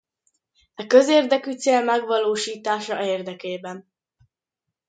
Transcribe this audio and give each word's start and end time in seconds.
E 0.75 0.85
közérdekű 0.87 1.51
cél 1.51 1.83
megvalósítása 1.83 3.03
érdekében. 3.05 3.91